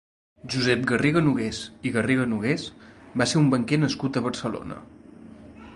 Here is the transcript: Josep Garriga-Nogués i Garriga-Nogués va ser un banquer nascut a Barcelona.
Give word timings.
Josep 0.51 0.85
Garriga-Nogués 0.91 1.59
i 1.89 1.91
Garriga-Nogués 1.97 2.65
va 3.23 3.27
ser 3.33 3.41
un 3.45 3.53
banquer 3.55 3.81
nascut 3.83 4.17
a 4.23 4.27
Barcelona. 4.31 4.81